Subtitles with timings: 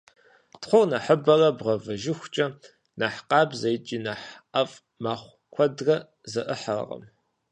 [0.61, 2.45] Тхъур нэхъыбэрэ бгъэвэжыхукӏэ,
[2.99, 5.95] нэхъ къабзэ икӏи нэхъ ӏэфӏ мэхъу, куэдрэ
[6.31, 7.03] зэӏыхьэркъым.